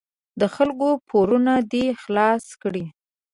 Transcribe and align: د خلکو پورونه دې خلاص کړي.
د 0.39 0.41
خلکو 0.55 0.89
پورونه 1.09 1.53
دې 1.71 1.85
خلاص 2.01 2.45
کړي. 2.61 2.85